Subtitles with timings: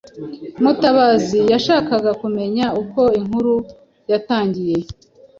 [0.63, 3.53] Mutabazi yashakaga kumenya uko inkuru
[4.11, 4.77] yarangiye.